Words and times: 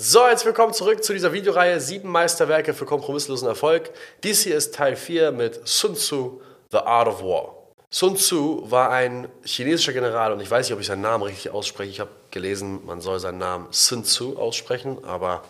So, 0.00 0.28
jetzt 0.28 0.46
willkommen 0.46 0.72
zurück 0.72 1.02
zu 1.02 1.12
dieser 1.12 1.32
Videoreihe 1.32 1.80
Sieben 1.80 2.08
Meisterwerke 2.08 2.72
für 2.72 2.84
kompromisslosen 2.84 3.48
Erfolg. 3.48 3.90
Dies 4.22 4.44
hier 4.44 4.54
ist 4.54 4.72
Teil 4.72 4.94
4 4.94 5.32
mit 5.32 5.66
Sun 5.66 5.96
Tzu, 5.96 6.40
The 6.70 6.78
Art 6.78 7.08
of 7.08 7.20
War. 7.20 7.56
Sun 7.90 8.14
Tzu 8.14 8.62
war 8.70 8.90
ein 8.90 9.26
chinesischer 9.44 9.92
General 9.92 10.32
und 10.32 10.40
ich 10.40 10.48
weiß 10.48 10.66
nicht, 10.66 10.72
ob 10.72 10.78
ich 10.78 10.86
seinen 10.86 11.00
Namen 11.00 11.24
richtig 11.24 11.50
ausspreche. 11.50 11.90
Ich 11.90 11.98
habe 11.98 12.10
gelesen, 12.30 12.86
man 12.86 13.00
soll 13.00 13.18
seinen 13.18 13.38
Namen 13.38 13.66
Sun 13.72 14.04
Tzu 14.04 14.38
aussprechen, 14.38 15.04
aber 15.04 15.42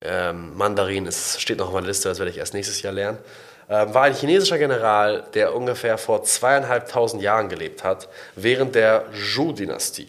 ähm, 0.00 0.56
Mandarin 0.56 1.04
ist, 1.04 1.38
steht 1.38 1.58
noch 1.58 1.66
auf 1.66 1.74
meiner 1.74 1.88
Liste, 1.88 2.08
das 2.08 2.18
werde 2.18 2.30
ich 2.30 2.38
erst 2.38 2.54
nächstes 2.54 2.80
Jahr 2.80 2.94
lernen. 2.94 3.18
Ähm, 3.68 3.92
war 3.92 4.04
ein 4.04 4.14
chinesischer 4.14 4.56
General, 4.56 5.24
der 5.34 5.54
ungefähr 5.54 5.98
vor 5.98 6.24
zweieinhalbtausend 6.24 7.22
Jahren 7.22 7.50
gelebt 7.50 7.84
hat, 7.84 8.08
während 8.34 8.74
der 8.76 9.04
Zhou-Dynastie. 9.12 10.08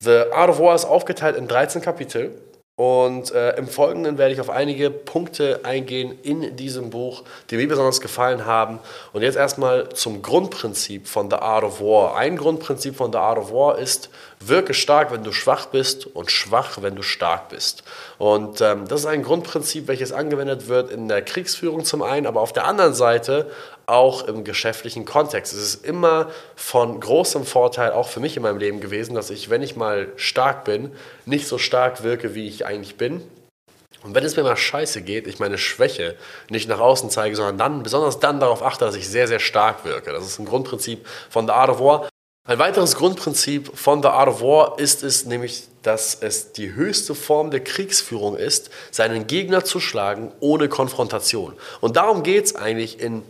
The 0.00 0.24
Art 0.32 0.50
of 0.50 0.58
War 0.58 0.74
ist 0.74 0.84
aufgeteilt 0.84 1.36
in 1.36 1.48
13 1.48 1.80
Kapitel 1.80 2.38
und 2.80 3.30
äh, 3.32 3.58
im 3.58 3.68
Folgenden 3.68 4.16
werde 4.16 4.32
ich 4.32 4.40
auf 4.40 4.48
einige 4.48 4.88
Punkte 4.88 5.60
eingehen 5.64 6.18
in 6.22 6.56
diesem 6.56 6.88
Buch, 6.88 7.24
die 7.50 7.56
mir 7.56 7.68
besonders 7.68 8.00
gefallen 8.00 8.46
haben. 8.46 8.78
Und 9.12 9.20
jetzt 9.20 9.36
erstmal 9.36 9.90
zum 9.90 10.22
Grundprinzip 10.22 11.06
von 11.06 11.28
The 11.28 11.36
Art 11.36 11.62
of 11.62 11.82
War. 11.82 12.16
Ein 12.16 12.38
Grundprinzip 12.38 12.96
von 12.96 13.12
The 13.12 13.18
Art 13.18 13.36
of 13.36 13.52
War 13.52 13.76
ist, 13.76 14.08
wirke 14.42 14.72
stark, 14.72 15.12
wenn 15.12 15.22
du 15.22 15.32
schwach 15.32 15.66
bist 15.66 16.06
und 16.06 16.30
schwach, 16.30 16.78
wenn 16.80 16.96
du 16.96 17.02
stark 17.02 17.50
bist. 17.50 17.84
Und 18.18 18.60
ähm, 18.60 18.88
das 18.88 19.00
ist 19.00 19.06
ein 19.06 19.22
Grundprinzip, 19.22 19.86
welches 19.86 20.12
angewendet 20.12 20.66
wird 20.66 20.90
in 20.90 21.08
der 21.08 21.22
Kriegsführung 21.22 21.84
zum 21.84 22.02
einen, 22.02 22.26
aber 22.26 22.40
auf 22.40 22.52
der 22.52 22.64
anderen 22.64 22.94
Seite 22.94 23.50
auch 23.86 24.26
im 24.26 24.44
geschäftlichen 24.44 25.04
Kontext. 25.04 25.52
Es 25.52 25.62
ist 25.62 25.84
immer 25.84 26.30
von 26.56 27.00
großem 27.00 27.44
Vorteil, 27.44 27.92
auch 27.92 28.08
für 28.08 28.20
mich 28.20 28.36
in 28.36 28.42
meinem 28.42 28.58
Leben 28.58 28.80
gewesen, 28.80 29.14
dass 29.14 29.30
ich, 29.30 29.50
wenn 29.50 29.62
ich 29.62 29.76
mal 29.76 30.08
stark 30.16 30.64
bin, 30.64 30.92
nicht 31.26 31.46
so 31.46 31.58
stark 31.58 32.02
wirke, 32.02 32.34
wie 32.34 32.48
ich 32.48 32.64
eigentlich 32.64 32.96
bin. 32.96 33.22
Und 34.02 34.14
wenn 34.14 34.24
es 34.24 34.36
mir 34.36 34.42
mal 34.42 34.56
scheiße 34.56 35.02
geht, 35.02 35.26
ich 35.26 35.40
meine 35.40 35.58
Schwäche 35.58 36.16
nicht 36.48 36.68
nach 36.68 36.80
außen 36.80 37.10
zeige, 37.10 37.36
sondern 37.36 37.58
dann, 37.58 37.82
besonders 37.82 38.18
dann 38.18 38.40
darauf 38.40 38.62
achte, 38.62 38.86
dass 38.86 38.94
ich 38.94 39.06
sehr, 39.06 39.28
sehr 39.28 39.40
stark 39.40 39.84
wirke. 39.84 40.12
Das 40.12 40.24
ist 40.24 40.38
ein 40.38 40.46
Grundprinzip 40.46 41.06
von 41.28 41.46
The 41.46 41.52
Art 41.52 41.68
of 41.68 41.80
War. 41.80 42.09
Ein 42.44 42.58
weiteres 42.58 42.96
Grundprinzip 42.96 43.76
von 43.76 44.02
The 44.02 44.08
Art 44.08 44.28
of 44.28 44.40
War 44.40 44.78
ist 44.78 45.02
es 45.02 45.26
nämlich, 45.26 45.64
dass 45.82 46.14
es 46.14 46.52
die 46.52 46.72
höchste 46.72 47.14
Form 47.14 47.50
der 47.50 47.60
Kriegsführung 47.60 48.34
ist, 48.34 48.70
seinen 48.90 49.26
Gegner 49.26 49.62
zu 49.64 49.78
schlagen 49.78 50.32
ohne 50.40 50.68
Konfrontation. 50.68 51.52
Und 51.82 51.96
darum 51.96 52.22
geht 52.22 52.46
es 52.46 52.56
eigentlich 52.56 52.98
in 52.98 53.22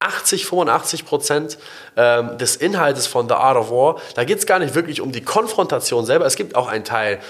80, 0.00 0.44
85 0.46 1.06
Prozent 1.06 1.58
ähm, 1.96 2.36
des 2.36 2.56
Inhaltes 2.56 3.06
von 3.06 3.26
The 3.26 3.34
Art 3.34 3.56
of 3.56 3.70
War. 3.70 4.00
Da 4.14 4.24
geht 4.24 4.38
es 4.38 4.46
gar 4.46 4.58
nicht 4.58 4.74
wirklich 4.74 5.00
um 5.00 5.12
die 5.12 5.22
Konfrontation 5.22 6.04
selber. 6.04 6.26
Es 6.26 6.36
gibt 6.36 6.54
auch 6.54 6.68
einen 6.68 6.84
Teil, 6.84 7.20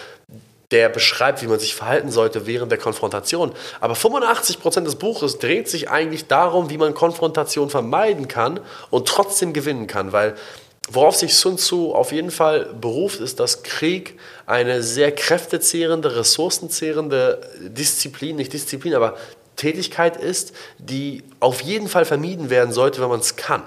der 0.73 0.89
beschreibt, 0.91 1.41
wie 1.41 1.47
man 1.47 1.59
sich 1.59 1.75
verhalten 1.75 2.11
sollte 2.11 2.47
während 2.47 2.71
der 2.71 2.79
Konfrontation. 2.79 3.53
Aber 3.81 3.95
85 3.95 4.61
Prozent 4.61 4.87
des 4.87 4.97
Buches 4.97 5.39
dreht 5.39 5.69
sich 5.69 5.89
eigentlich 5.89 6.27
darum, 6.27 6.69
wie 6.69 6.77
man 6.77 6.95
Konfrontation 6.95 7.71
vermeiden 7.71 8.29
kann 8.29 8.61
und 8.91 9.09
trotzdem 9.09 9.55
gewinnen 9.55 9.87
kann, 9.87 10.13
weil 10.13 10.37
Worauf 10.91 11.17
sich 11.17 11.35
Sun 11.35 11.59
Tzu 11.59 11.95
auf 11.95 12.13
jeden 12.13 12.31
Fall 12.31 12.67
beruft, 12.81 13.21
ist, 13.21 13.41
dass 13.41 13.63
Krieg 13.63 14.19
eine 14.47 14.83
sehr 14.83 15.13
kräftezehrende, 15.13 16.17
ressourcenzehrende 16.17 17.41
Disziplin, 17.61 18.37
nicht 18.37 18.55
Disziplin, 18.55 18.95
aber 18.95 19.17
Tätigkeit 19.57 20.17
ist, 20.17 20.55
die 20.79 21.25
auf 21.41 21.61
jeden 21.61 21.89
Fall 21.89 22.07
vermieden 22.07 22.49
werden 22.49 22.73
sollte, 22.73 23.03
wenn 23.03 23.11
man 23.11 23.21
es 23.21 23.37
kann. 23.37 23.63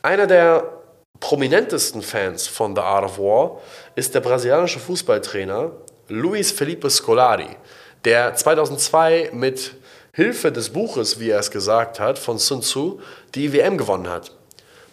Einer 0.00 0.26
der 0.26 0.78
prominentesten 1.20 2.00
Fans 2.00 2.46
von 2.46 2.74
The 2.74 2.82
Art 2.82 3.04
of 3.04 3.18
War 3.18 3.60
ist 3.94 4.14
der 4.14 4.20
brasilianische 4.20 4.78
Fußballtrainer 4.78 5.72
Luis 6.08 6.52
Felipe 6.52 6.88
Scolari, 6.88 7.56
der 8.04 8.34
2002 8.34 9.30
mit 9.34 9.74
Hilfe 10.12 10.50
des 10.50 10.70
Buches, 10.70 11.20
wie 11.20 11.30
er 11.30 11.40
es 11.40 11.50
gesagt 11.50 12.00
hat, 12.00 12.18
von 12.18 12.38
Sun 12.38 12.62
Tzu 12.62 13.00
die 13.34 13.52
WM 13.52 13.76
gewonnen 13.76 14.08
hat. 14.08 14.37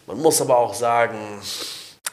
Man 0.08 0.20
muss 0.20 0.42
aber 0.42 0.58
auch 0.58 0.74
sagen, 0.74 1.42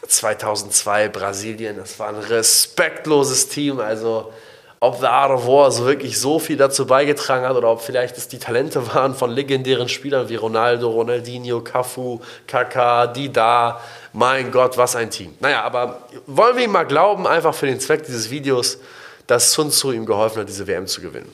2002 0.06 1.08
Brasilien, 1.08 1.76
das 1.76 1.98
war 1.98 2.08
ein 2.08 2.16
respektloses 2.16 3.48
Team, 3.48 3.80
also 3.80 4.32
ob 4.80 4.98
The 4.98 5.06
Art 5.06 5.30
of 5.30 5.46
War 5.46 5.70
so 5.70 5.86
wirklich 5.86 6.18
so 6.18 6.40
viel 6.40 6.56
dazu 6.56 6.86
beigetragen 6.86 7.46
hat 7.46 7.54
oder 7.54 7.70
ob 7.70 7.80
vielleicht 7.80 8.18
es 8.18 8.26
die 8.26 8.40
Talente 8.40 8.92
waren 8.92 9.14
von 9.14 9.30
legendären 9.30 9.88
Spielern 9.88 10.28
wie 10.28 10.34
Ronaldo, 10.34 10.90
Ronaldinho, 10.90 11.60
Cafu, 11.60 12.20
Kaká, 12.48 13.06
Dida. 13.06 13.80
Mein 14.12 14.50
Gott, 14.50 14.76
was 14.76 14.96
ein 14.96 15.08
Team. 15.08 15.36
Naja, 15.38 15.62
aber 15.62 16.08
wollen 16.26 16.56
wir 16.56 16.64
ihm 16.64 16.72
mal 16.72 16.82
glauben, 16.82 17.28
einfach 17.28 17.54
für 17.54 17.66
den 17.66 17.78
Zweck 17.78 18.04
dieses 18.04 18.28
Videos, 18.28 18.78
dass 19.28 19.52
Sun 19.52 19.70
Tzu 19.70 19.92
ihm 19.92 20.04
geholfen 20.04 20.40
hat, 20.40 20.48
diese 20.48 20.66
WM 20.66 20.88
zu 20.88 21.00
gewinnen. 21.00 21.32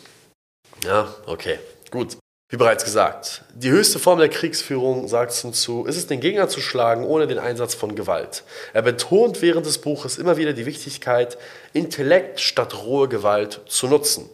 Ja, 0.84 1.08
okay, 1.24 1.58
gut. 1.90 2.18
Wie 2.50 2.56
bereits 2.56 2.84
gesagt, 2.84 3.42
die 3.54 3.68
höchste 3.68 3.98
Form 3.98 4.18
der 4.18 4.30
Kriegsführung, 4.30 5.06
sagt 5.06 5.32
Sun 5.32 5.52
Tzu, 5.52 5.84
ist 5.84 5.98
es, 5.98 6.06
den 6.06 6.20
Gegner 6.20 6.48
zu 6.48 6.62
schlagen 6.62 7.04
ohne 7.04 7.26
den 7.26 7.38
Einsatz 7.38 7.74
von 7.74 7.94
Gewalt. 7.94 8.42
Er 8.72 8.80
betont 8.80 9.42
während 9.42 9.66
des 9.66 9.76
Buches 9.76 10.16
immer 10.16 10.38
wieder 10.38 10.54
die 10.54 10.64
Wichtigkeit, 10.64 11.36
Intellekt 11.74 12.40
statt 12.40 12.82
rohe 12.82 13.06
Gewalt 13.06 13.60
zu 13.66 13.86
nutzen. 13.86 14.30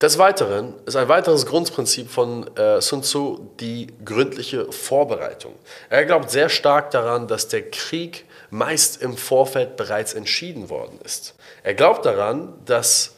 Des 0.00 0.18
Weiteren 0.18 0.74
ist 0.86 0.94
ein 0.94 1.08
weiteres 1.08 1.46
Grundprinzip 1.46 2.10
von 2.10 2.48
äh, 2.56 2.80
Sun 2.80 3.02
Tzu 3.02 3.50
die 3.58 3.88
gründliche 4.04 4.70
Vorbereitung. 4.70 5.54
Er 5.90 6.04
glaubt 6.04 6.30
sehr 6.30 6.48
stark 6.48 6.92
daran, 6.92 7.26
dass 7.26 7.48
der 7.48 7.68
Krieg 7.70 8.24
meist 8.50 9.02
im 9.02 9.16
Vorfeld 9.16 9.76
bereits 9.76 10.14
entschieden 10.14 10.70
worden 10.70 11.00
ist. 11.02 11.34
Er 11.64 11.74
glaubt 11.74 12.06
daran, 12.06 12.54
dass 12.66 13.14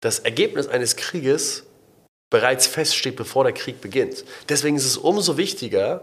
das 0.00 0.20
Ergebnis 0.20 0.68
eines 0.68 0.94
Krieges 0.94 1.64
bereits 2.30 2.66
feststeht, 2.66 3.16
bevor 3.16 3.44
der 3.44 3.52
Krieg 3.52 3.80
beginnt. 3.80 4.24
Deswegen 4.48 4.76
ist 4.76 4.84
es 4.84 4.96
umso 4.96 5.36
wichtiger, 5.36 6.02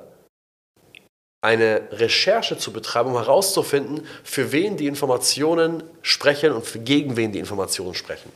eine 1.41 1.87
Recherche 1.91 2.57
zu 2.57 2.73
betreiben, 2.73 3.11
um 3.11 3.17
herauszufinden, 3.17 4.07
für 4.23 4.51
wen 4.51 4.77
die 4.77 4.87
Informationen 4.87 5.83
sprechen 6.01 6.51
und 6.51 6.65
gegen 6.85 7.15
wen 7.17 7.31
die 7.31 7.37
Informationen 7.37 7.93
sprechen. 7.93 8.31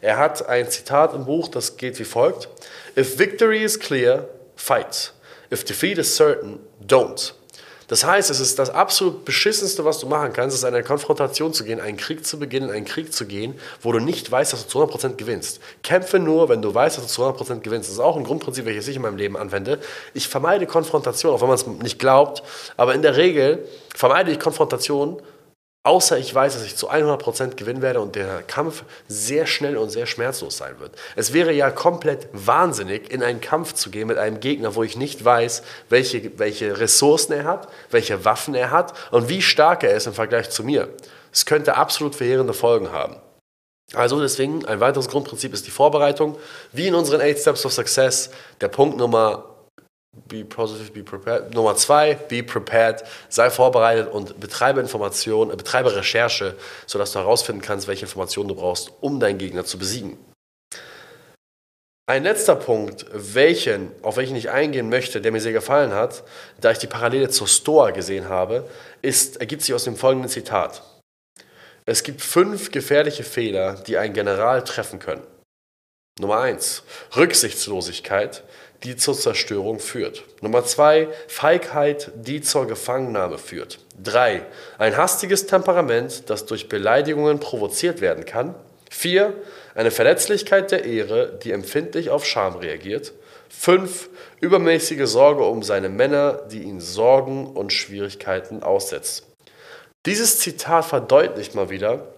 Er 0.00 0.16
hat 0.16 0.48
ein 0.48 0.70
Zitat 0.70 1.12
im 1.12 1.24
Buch, 1.24 1.48
das 1.48 1.76
geht 1.76 1.98
wie 1.98 2.04
folgt: 2.04 2.48
If 2.96 3.18
victory 3.18 3.64
is 3.64 3.80
clear, 3.80 4.28
fight. 4.54 5.12
If 5.52 5.64
defeat 5.64 5.98
is 5.98 6.16
certain, 6.16 6.60
don't. 6.86 7.34
Das 7.88 8.04
heißt, 8.04 8.30
es 8.30 8.40
ist 8.40 8.58
das 8.58 8.70
absolut 8.70 9.24
beschissenste, 9.24 9.84
was 9.84 9.98
du 9.98 10.06
machen 10.06 10.32
kannst, 10.32 10.56
ist 10.56 10.64
eine 10.64 10.82
Konfrontation 10.82 11.52
zu 11.52 11.64
gehen, 11.64 11.80
einen 11.80 11.96
Krieg 11.96 12.26
zu 12.26 12.38
beginnen, 12.38 12.70
einen 12.70 12.84
Krieg 12.84 13.12
zu 13.12 13.26
gehen, 13.26 13.58
wo 13.80 13.92
du 13.92 13.98
nicht 13.98 14.30
weißt, 14.30 14.52
dass 14.52 14.66
du 14.66 14.68
zu 14.68 14.82
100% 14.82 15.16
gewinnst. 15.16 15.60
Kämpfe 15.82 16.18
nur, 16.18 16.48
wenn 16.48 16.62
du 16.62 16.72
weißt, 16.74 16.98
dass 16.98 17.06
du 17.06 17.12
zu 17.12 17.22
100% 17.22 17.60
gewinnst. 17.60 17.88
Das 17.88 17.94
ist 17.94 18.00
auch 18.00 18.16
ein 18.16 18.24
Grundprinzip, 18.24 18.64
welches 18.64 18.88
ich 18.88 18.96
in 18.96 19.02
meinem 19.02 19.16
Leben 19.16 19.36
anwende. 19.36 19.78
Ich 20.14 20.28
vermeide 20.28 20.66
Konfrontation, 20.66 21.34
auch 21.34 21.40
wenn 21.40 21.48
man 21.48 21.56
es 21.56 21.66
nicht 21.66 21.98
glaubt, 21.98 22.42
aber 22.76 22.94
in 22.94 23.02
der 23.02 23.16
Regel 23.16 23.66
vermeide 23.94 24.30
ich 24.30 24.38
Konfrontation, 24.38 25.20
Außer 25.84 26.16
ich 26.16 26.32
weiß, 26.32 26.54
dass 26.54 26.64
ich 26.64 26.76
zu 26.76 26.92
100% 26.92 27.56
gewinnen 27.56 27.82
werde 27.82 28.00
und 28.00 28.14
der 28.14 28.42
Kampf 28.42 28.84
sehr 29.08 29.46
schnell 29.46 29.76
und 29.76 29.90
sehr 29.90 30.06
schmerzlos 30.06 30.56
sein 30.56 30.78
wird. 30.78 30.94
Es 31.16 31.32
wäre 31.32 31.52
ja 31.52 31.72
komplett 31.72 32.28
wahnsinnig, 32.32 33.12
in 33.12 33.20
einen 33.20 33.40
Kampf 33.40 33.72
zu 33.72 33.90
gehen 33.90 34.06
mit 34.06 34.16
einem 34.16 34.38
Gegner, 34.38 34.76
wo 34.76 34.84
ich 34.84 34.96
nicht 34.96 35.24
weiß, 35.24 35.64
welche, 35.88 36.38
welche 36.38 36.78
Ressourcen 36.78 37.32
er 37.32 37.44
hat, 37.44 37.68
welche 37.90 38.24
Waffen 38.24 38.54
er 38.54 38.70
hat 38.70 38.94
und 39.10 39.28
wie 39.28 39.42
stark 39.42 39.82
er 39.82 39.94
ist 39.94 40.06
im 40.06 40.14
Vergleich 40.14 40.50
zu 40.50 40.62
mir. 40.62 40.88
Es 41.32 41.46
könnte 41.46 41.76
absolut 41.76 42.14
verheerende 42.14 42.54
Folgen 42.54 42.92
haben. 42.92 43.16
Also 43.92 44.20
deswegen, 44.20 44.64
ein 44.64 44.78
weiteres 44.78 45.08
Grundprinzip 45.08 45.52
ist 45.52 45.66
die 45.66 45.72
Vorbereitung. 45.72 46.38
Wie 46.70 46.86
in 46.86 46.94
unseren 46.94 47.20
8 47.20 47.38
Steps 47.38 47.66
of 47.66 47.72
Success, 47.72 48.30
der 48.60 48.68
Punkt 48.68 48.96
Nummer 48.96 49.51
Be 50.28 50.44
positive, 50.44 50.92
be 50.92 51.02
prepared. 51.02 51.54
Nummer 51.54 51.74
zwei, 51.74 52.14
be 52.14 52.42
prepared. 52.42 53.02
Sei 53.30 53.48
vorbereitet 53.48 54.12
und 54.12 54.38
betreibe 54.38 54.80
Informationen, 54.80 55.50
äh, 55.50 55.56
betreibe 55.56 55.94
Recherche, 55.96 56.54
sodass 56.86 57.12
du 57.12 57.18
herausfinden 57.18 57.62
kannst, 57.62 57.88
welche 57.88 58.04
Informationen 58.04 58.48
du 58.48 58.54
brauchst, 58.54 58.92
um 59.00 59.20
deinen 59.20 59.38
Gegner 59.38 59.64
zu 59.64 59.78
besiegen. 59.78 60.18
Ein 62.06 62.24
letzter 62.24 62.56
Punkt, 62.56 63.06
welchen, 63.12 63.90
auf 64.02 64.18
welchen 64.18 64.36
ich 64.36 64.50
eingehen 64.50 64.90
möchte, 64.90 65.22
der 65.22 65.32
mir 65.32 65.40
sehr 65.40 65.52
gefallen 65.52 65.94
hat, 65.94 66.24
da 66.60 66.70
ich 66.70 66.78
die 66.78 66.86
Parallele 66.86 67.30
zur 67.30 67.48
Stoa 67.48 67.90
gesehen 67.90 68.28
habe, 68.28 68.68
ist, 69.00 69.38
ergibt 69.38 69.62
sich 69.62 69.74
aus 69.74 69.84
dem 69.84 69.96
folgenden 69.96 70.28
Zitat. 70.28 70.82
Es 71.86 72.02
gibt 72.02 72.20
fünf 72.20 72.70
gefährliche 72.70 73.24
Fehler, 73.24 73.74
die 73.86 73.96
ein 73.96 74.12
General 74.12 74.62
treffen 74.62 74.98
können. 74.98 75.22
Nummer 76.18 76.40
eins, 76.40 76.82
Rücksichtslosigkeit 77.16 78.42
die 78.84 78.96
zur 78.96 79.14
Zerstörung 79.14 79.78
führt. 79.78 80.24
Nummer 80.40 80.64
zwei, 80.64 81.08
Feigheit, 81.28 82.10
die 82.16 82.40
zur 82.40 82.66
Gefangennahme 82.66 83.38
führt. 83.38 83.78
Drei, 84.02 84.42
ein 84.78 84.96
hastiges 84.96 85.46
Temperament, 85.46 86.24
das 86.28 86.46
durch 86.46 86.68
Beleidigungen 86.68 87.38
provoziert 87.38 88.00
werden 88.00 88.24
kann. 88.24 88.54
Vier, 88.90 89.34
eine 89.74 89.90
Verletzlichkeit 89.90 90.70
der 90.70 90.84
Ehre, 90.84 91.38
die 91.42 91.52
empfindlich 91.52 92.10
auf 92.10 92.26
Scham 92.26 92.56
reagiert. 92.56 93.12
Fünf, 93.48 94.08
übermäßige 94.40 95.06
Sorge 95.06 95.44
um 95.44 95.62
seine 95.62 95.88
Männer, 95.88 96.42
die 96.50 96.62
ihn 96.62 96.80
Sorgen 96.80 97.46
und 97.46 97.72
Schwierigkeiten 97.72 98.62
aussetzt. 98.62 99.26
Dieses 100.04 100.40
Zitat 100.40 100.84
verdeutlicht 100.84 101.54
mal 101.54 101.70
wieder, 101.70 102.08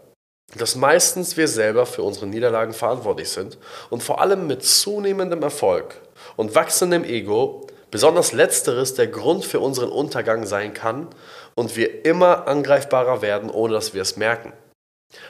dass 0.57 0.77
meistens 0.77 1.37
wir 1.37 1.49
selber 1.49 1.87
für 1.87 2.03
unsere 2.03 2.27
Niederlagen 2.27 2.73
verantwortlich 2.73 3.29
sind 3.29 3.59
und 3.91 4.03
vor 4.03 4.21
allem 4.21 4.47
mit 4.47 4.65
zunehmendem 4.65 5.43
Erfolg 5.43 6.01
und 6.37 6.55
wachsendem 6.55 7.05
Ego 7.05 7.67
besonders 7.91 8.33
letzteres 8.33 8.95
der 8.95 9.07
Grund 9.07 9.45
für 9.45 9.61
unseren 9.61 9.91
Untergang 9.91 10.47
sein 10.47 10.75
kann 10.75 11.09
und 11.55 11.77
wir 11.77 12.05
immer 12.05 12.49
angreifbarer 12.49 13.23
werden, 13.23 13.51
ohne 13.51 13.75
dass 13.75 13.95
wir 13.95 14.03
es 14.03 14.17
merken. 14.17 14.53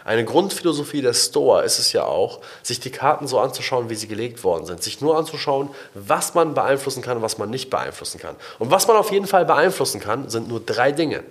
Eine 0.05 0.25
Grundphilosophie 0.25 1.03
der 1.03 1.13
Stoa 1.13 1.61
ist 1.61 1.79
es 1.79 1.93
ja 1.93 2.05
auch, 2.05 2.41
sich 2.63 2.81
die 2.81 2.91
Karten 2.91 3.27
so 3.27 3.39
anzuschauen, 3.39 3.91
wie 3.91 3.95
sie 3.95 4.09
gelegt 4.09 4.45
worden 4.45 4.65
sind. 4.65 4.83
Sich 4.83 5.01
nur 5.01 5.17
anzuschauen, 5.17 5.71
was 5.95 6.35
man 6.35 6.55
beeinflussen 6.55 7.03
kann 7.03 7.21
was 7.23 7.39
man 7.39 7.51
nicht 7.51 7.71
beeinflussen 7.71 8.19
kann. 8.19 8.37
Und 8.59 8.71
was 8.71 8.87
man 8.89 8.97
auf 8.97 9.13
jeden 9.13 9.27
Fall 9.27 9.45
beeinflussen 9.45 10.01
kann, 10.01 10.31
sind 10.31 10.49
nur 10.49 10.61
drei 10.61 10.93
Dinge. 10.93 11.23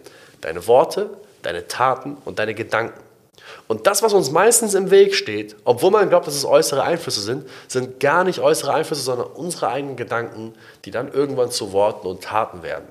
Deine 0.42 0.68
Worte, 0.68 1.10
deine 1.42 1.68
Taten 1.68 2.18
und 2.26 2.40
deine 2.40 2.54
Gedanken. 2.54 3.00
Und 3.68 3.88
das, 3.88 4.04
was 4.04 4.14
uns 4.14 4.32
meistens 4.32 4.74
im 4.74 4.92
Weg 4.92 5.16
steht, 5.16 5.56
obwohl 5.64 5.92
man 5.92 6.10
glaubt, 6.10 6.28
dass 6.28 6.36
es 6.36 6.46
äußere 6.46 6.84
Einflüsse 6.84 7.22
sind, 7.22 7.48
sind 7.68 8.00
gar 8.00 8.24
nicht 8.24 8.40
äußere 8.40 8.74
Einflüsse, 8.74 9.02
sondern 9.02 9.28
unsere 9.28 9.70
eigenen 9.70 9.96
Gedanken, 9.96 10.54
die 10.86 10.92
dann 10.92 11.12
irgendwann 11.12 11.52
zu 11.52 11.72
Worten 11.72 12.08
und 12.08 12.24
Taten 12.24 12.64
werden. 12.64 12.88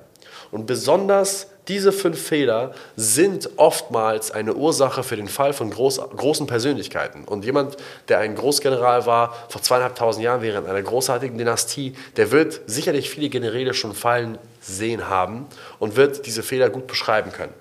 Und 0.51 0.65
besonders 0.65 1.47
diese 1.67 1.91
fünf 1.91 2.21
Fehler 2.21 2.73
sind 2.95 3.49
oftmals 3.55 4.31
eine 4.31 4.53
Ursache 4.53 5.03
für 5.03 5.15
den 5.15 5.27
Fall 5.27 5.53
von 5.53 5.69
groß, 5.69 6.01
großen 6.15 6.45
Persönlichkeiten. 6.45 7.23
Und 7.23 7.45
jemand, 7.45 7.77
der 8.09 8.19
ein 8.19 8.35
Großgeneral 8.35 9.05
war 9.05 9.33
vor 9.47 9.61
zweieinhalbtausend 9.61 10.23
Jahren 10.23 10.41
während 10.41 10.67
einer 10.67 10.81
großartigen 10.81 11.37
Dynastie, 11.37 11.95
der 12.17 12.31
wird 12.31 12.61
sicherlich 12.65 13.09
viele 13.09 13.29
Generäle 13.29 13.73
schon 13.73 13.93
fallen 13.93 14.37
sehen 14.59 15.07
haben 15.07 15.47
und 15.79 15.95
wird 15.95 16.25
diese 16.25 16.43
Fehler 16.43 16.69
gut 16.69 16.87
beschreiben 16.87 17.31
können. 17.31 17.53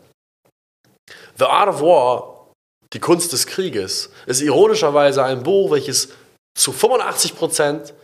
The 1.38 1.44
Art 1.44 1.68
of 1.68 1.80
War 1.80 2.31
die 2.92 3.00
Kunst 3.00 3.32
des 3.32 3.46
Krieges 3.46 4.10
ist 4.26 4.42
ironischerweise 4.42 5.24
ein 5.24 5.42
Buch, 5.42 5.70
welches 5.70 6.10
zu 6.54 6.72
85 6.72 7.36
Prozent 7.36 7.94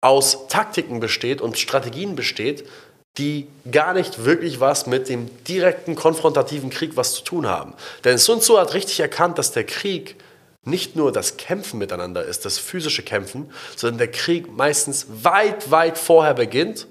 aus 0.00 0.48
Taktiken 0.48 1.00
besteht 1.00 1.40
und 1.40 1.58
Strategien 1.58 2.16
besteht, 2.16 2.68
die 3.16 3.48
gar 3.70 3.94
nicht 3.94 4.24
wirklich 4.24 4.60
was 4.60 4.86
mit 4.86 5.08
dem 5.08 5.28
direkten 5.44 5.96
konfrontativen 5.96 6.70
Krieg 6.70 6.96
was 6.96 7.14
zu 7.14 7.22
tun 7.22 7.46
haben. 7.46 7.74
Denn 8.04 8.18
Sun 8.18 8.40
Tzu 8.40 8.58
hat 8.58 8.74
richtig 8.74 9.00
erkannt, 9.00 9.38
dass 9.38 9.50
der 9.50 9.64
Krieg 9.64 10.16
nicht 10.64 10.96
nur 10.96 11.10
das 11.12 11.36
Kämpfen 11.36 11.78
miteinander 11.78 12.24
ist, 12.24 12.44
das 12.44 12.58
physische 12.58 13.02
Kämpfen, 13.02 13.50
sondern 13.74 13.98
der 13.98 14.10
Krieg 14.10 14.52
meistens 14.52 15.06
weit, 15.22 15.70
weit 15.70 15.98
vorher 15.98 16.34
beginnt 16.34 16.86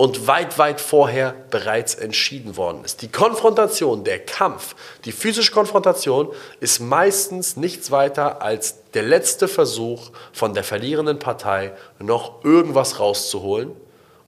und 0.00 0.28
weit, 0.28 0.58
weit 0.58 0.80
vorher 0.80 1.34
bereits 1.50 1.96
entschieden 1.96 2.56
worden 2.56 2.84
ist. 2.84 3.02
Die 3.02 3.10
Konfrontation, 3.10 4.04
der 4.04 4.20
Kampf, 4.20 4.76
die 5.04 5.10
physische 5.10 5.50
Konfrontation 5.50 6.28
ist 6.60 6.78
meistens 6.78 7.56
nichts 7.56 7.90
weiter 7.90 8.40
als 8.40 8.76
der 8.94 9.02
letzte 9.02 9.48
Versuch 9.48 10.10
von 10.32 10.54
der 10.54 10.62
verlierenden 10.62 11.18
Partei, 11.18 11.72
noch 11.98 12.44
irgendwas 12.44 13.00
rauszuholen 13.00 13.72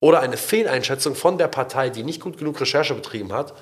oder 0.00 0.20
eine 0.20 0.37
Fehleinschätzung 0.37 1.14
von 1.14 1.38
der 1.38 1.49
Partei, 1.49 1.88
die 1.88 2.02
nicht 2.02 2.20
gut 2.20 2.37
genug 2.37 2.61
Recherche 2.61 2.94
betrieben 2.94 3.32
hat 3.32 3.55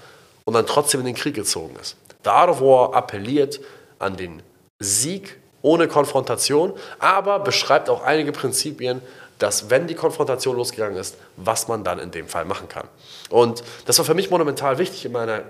und 0.46 0.54
dann 0.54 0.66
trotzdem 0.66 1.00
in 1.00 1.06
den 1.06 1.14
Krieg 1.14 1.34
gezogen 1.34 1.76
ist. 1.78 1.96
The 2.24 2.30
Art 2.30 2.48
of 2.48 2.62
War 2.62 2.94
appelliert 2.94 3.60
an 3.98 4.16
den 4.16 4.42
Sieg 4.78 5.38
ohne 5.60 5.88
Konfrontation, 5.88 6.72
aber 7.00 7.40
beschreibt 7.40 7.90
auch 7.90 8.02
einige 8.02 8.32
Prinzipien, 8.32 9.02
dass 9.38 9.70
wenn 9.70 9.86
die 9.86 9.94
Konfrontation 9.94 10.56
losgegangen 10.56 10.98
ist, 10.98 11.16
was 11.36 11.68
man 11.68 11.84
dann 11.84 11.98
in 11.98 12.10
dem 12.10 12.28
Fall 12.28 12.44
machen 12.44 12.68
kann. 12.68 12.88
Und 13.30 13.62
das 13.86 13.98
war 13.98 14.04
für 14.04 14.14
mich 14.14 14.30
monumental 14.30 14.78
wichtig 14.78 15.04
in 15.04 15.12
meiner 15.12 15.44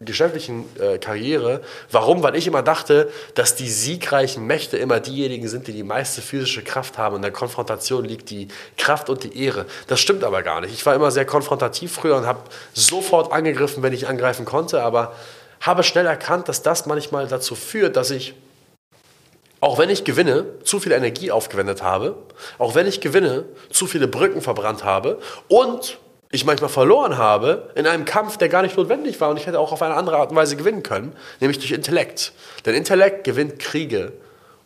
geschäftlichen 0.00 0.64
äh, 0.78 0.98
Karriere. 0.98 1.60
Warum? 1.90 2.22
Weil 2.22 2.34
ich 2.34 2.46
immer 2.46 2.62
dachte, 2.62 3.10
dass 3.34 3.54
die 3.54 3.68
siegreichen 3.68 4.46
Mächte 4.46 4.78
immer 4.78 4.98
diejenigen 4.98 5.46
sind, 5.46 5.66
die 5.66 5.72
die 5.72 5.82
meiste 5.82 6.22
physische 6.22 6.64
Kraft 6.64 6.96
haben. 6.96 7.16
In 7.16 7.22
der 7.22 7.32
Konfrontation 7.32 8.04
liegt 8.04 8.30
die 8.30 8.48
Kraft 8.78 9.10
und 9.10 9.24
die 9.24 9.44
Ehre. 9.44 9.66
Das 9.88 10.00
stimmt 10.00 10.24
aber 10.24 10.42
gar 10.42 10.62
nicht. 10.62 10.72
Ich 10.72 10.86
war 10.86 10.94
immer 10.94 11.10
sehr 11.10 11.26
konfrontativ 11.26 11.92
früher 11.92 12.16
und 12.16 12.26
habe 12.26 12.40
sofort 12.72 13.30
angegriffen, 13.30 13.82
wenn 13.82 13.92
ich 13.92 14.08
angreifen 14.08 14.46
konnte, 14.46 14.82
aber 14.82 15.14
habe 15.60 15.82
schnell 15.82 16.06
erkannt, 16.06 16.48
dass 16.48 16.62
das 16.62 16.86
manchmal 16.86 17.26
dazu 17.26 17.54
führt, 17.54 17.96
dass 17.96 18.10
ich 18.10 18.34
auch 19.60 19.78
wenn 19.78 19.90
ich 19.90 20.04
gewinne, 20.04 20.46
zu 20.64 20.80
viel 20.80 20.92
Energie 20.92 21.30
aufgewendet 21.30 21.82
habe, 21.82 22.16
auch 22.58 22.74
wenn 22.74 22.86
ich 22.86 23.00
gewinne, 23.00 23.44
zu 23.70 23.86
viele 23.86 24.08
Brücken 24.08 24.40
verbrannt 24.40 24.84
habe 24.84 25.18
und 25.48 25.98
ich 26.32 26.44
manchmal 26.44 26.70
verloren 26.70 27.18
habe 27.18 27.70
in 27.74 27.86
einem 27.86 28.04
Kampf, 28.04 28.36
der 28.36 28.48
gar 28.48 28.62
nicht 28.62 28.76
notwendig 28.76 29.20
war 29.20 29.30
und 29.30 29.36
ich 29.36 29.46
hätte 29.46 29.58
auch 29.58 29.72
auf 29.72 29.82
eine 29.82 29.94
andere 29.94 30.16
Art 30.16 30.30
und 30.30 30.36
Weise 30.36 30.56
gewinnen 30.56 30.82
können, 30.82 31.14
nämlich 31.40 31.58
durch 31.58 31.72
Intellekt. 31.72 32.32
Denn 32.64 32.74
Intellekt 32.74 33.24
gewinnt 33.24 33.58
Kriege 33.58 34.12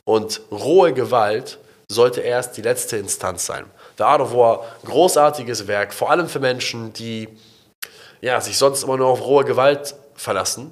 und 0.05 0.43
rohe 0.51 0.93
Gewalt 0.93 1.59
sollte 1.89 2.21
erst 2.21 2.57
die 2.57 2.63
letzte 2.63 2.97
Instanz 2.99 3.47
sein. 3.47 3.65
The 3.99 4.05
Art 4.05 4.21
of 4.21 4.35
War, 4.35 4.65
großartiges 4.85 5.67
Werk, 5.67 5.95
vor 5.95 6.11
allem 6.11 6.29
für 6.29 6.41
Menschen, 6.41 6.93
die 6.93 7.29
ja, 8.21 8.41
sich 8.41 8.59
sonst 8.59 8.83
immer 8.85 8.97
nur 8.97 9.09
auf 9.09 9.23
rohe 9.23 9.45
Gewalt 9.45 9.95
verlassen 10.15 10.71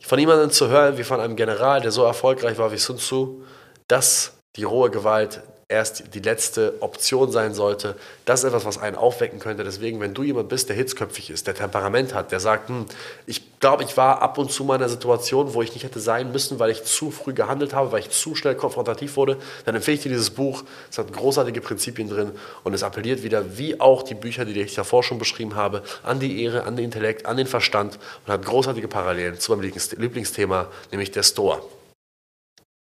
von 0.00 0.18
jemandem 0.18 0.50
zu 0.50 0.68
hören 0.68 0.98
wie 0.98 1.04
von 1.04 1.20
einem 1.20 1.36
General, 1.36 1.80
der 1.80 1.90
so 1.90 2.04
erfolgreich 2.04 2.58
war 2.58 2.72
wie 2.72 2.78
Sun 2.78 2.98
Tzu, 2.98 3.44
dass 3.88 4.36
die 4.56 4.64
rohe 4.64 4.90
Gewalt 4.90 5.42
erst 5.68 6.14
die 6.14 6.20
letzte 6.20 6.74
Option 6.80 7.32
sein 7.32 7.54
sollte. 7.54 7.96
Das 8.24 8.40
ist 8.40 8.48
etwas, 8.48 8.64
was 8.64 8.78
einen 8.78 8.96
aufwecken 8.96 9.38
könnte. 9.38 9.64
Deswegen, 9.64 10.00
wenn 10.00 10.14
du 10.14 10.22
jemand 10.22 10.48
bist, 10.48 10.68
der 10.68 10.76
hitzköpfig 10.76 11.30
ist, 11.30 11.46
der 11.46 11.54
Temperament 11.54 12.14
hat, 12.14 12.32
der 12.32 12.40
sagt, 12.40 12.68
hm, 12.68 12.86
ich 13.26 13.60
glaube, 13.60 13.82
ich 13.84 13.96
war 13.96 14.20
ab 14.20 14.36
und 14.38 14.52
zu 14.52 14.64
mal 14.64 14.76
in 14.76 14.82
einer 14.82 14.90
Situation, 14.90 15.54
wo 15.54 15.62
ich 15.62 15.72
nicht 15.72 15.84
hätte 15.84 16.00
sein 16.00 16.32
müssen, 16.32 16.58
weil 16.58 16.70
ich 16.70 16.84
zu 16.84 17.10
früh 17.10 17.32
gehandelt 17.32 17.72
habe, 17.72 17.92
weil 17.92 18.00
ich 18.00 18.10
zu 18.10 18.34
schnell 18.34 18.54
konfrontativ 18.54 19.16
wurde, 19.16 19.38
dann 19.64 19.74
empfehle 19.74 19.96
ich 19.96 20.02
dir 20.02 20.10
dieses 20.10 20.30
Buch. 20.30 20.64
Es 20.90 20.98
hat 20.98 21.12
großartige 21.12 21.60
Prinzipien 21.60 22.08
drin 22.08 22.32
und 22.62 22.74
es 22.74 22.82
appelliert 22.82 23.22
wieder, 23.22 23.56
wie 23.56 23.80
auch 23.80 24.02
die 24.02 24.14
Bücher, 24.14 24.44
die 24.44 24.60
ich 24.60 24.74
davor 24.74 25.02
schon 25.02 25.18
beschrieben 25.18 25.54
habe, 25.54 25.82
an 26.02 26.20
die 26.20 26.42
Ehre, 26.42 26.64
an 26.64 26.76
den 26.76 26.86
Intellekt, 26.86 27.26
an 27.26 27.36
den 27.36 27.46
Verstand 27.46 27.98
und 28.26 28.32
hat 28.32 28.44
großartige 28.44 28.88
Parallelen 28.88 29.38
zu 29.40 29.52
meinem 29.52 29.62
Lieblingsthema, 29.62 30.68
nämlich 30.90 31.10
der 31.10 31.22
Store. 31.22 31.62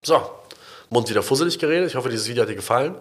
So, 0.05 0.21
Mund 0.89 1.09
wieder 1.09 1.23
fusselig 1.23 1.59
geredet. 1.59 1.89
Ich 1.89 1.95
hoffe, 1.95 2.09
dieses 2.09 2.27
Video 2.27 2.43
hat 2.43 2.49
dir 2.49 2.55
gefallen. 2.55 2.95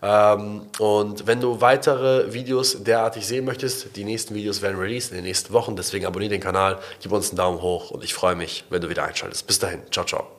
Ähm, 0.00 0.62
und 0.78 1.26
wenn 1.26 1.40
du 1.40 1.60
weitere 1.60 2.32
Videos 2.32 2.82
derartig 2.82 3.26
sehen 3.26 3.44
möchtest, 3.44 3.96
die 3.96 4.04
nächsten 4.04 4.34
Videos 4.34 4.62
werden 4.62 4.78
released 4.78 5.10
in 5.10 5.16
den 5.16 5.24
nächsten 5.24 5.52
Wochen. 5.52 5.76
Deswegen 5.76 6.06
abonniere 6.06 6.30
den 6.30 6.40
Kanal, 6.40 6.78
gib 7.00 7.12
uns 7.12 7.30
einen 7.30 7.38
Daumen 7.38 7.60
hoch 7.60 7.90
und 7.90 8.04
ich 8.04 8.14
freue 8.14 8.36
mich, 8.36 8.64
wenn 8.70 8.80
du 8.80 8.88
wieder 8.88 9.04
einschaltest. 9.04 9.46
Bis 9.46 9.58
dahin, 9.58 9.80
ciao, 9.90 10.06
ciao. 10.06 10.37